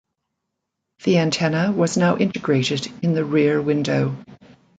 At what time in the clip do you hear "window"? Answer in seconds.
3.61-4.15